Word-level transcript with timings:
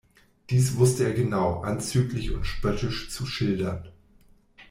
Dies 0.49 0.77
wusste 0.77 1.03
er 1.03 1.13
genau, 1.13 1.61
anzüglich 1.61 2.31
und 2.33 2.43
spöttisch 2.45 3.11
zu 3.11 3.27
schildern. 3.27 3.91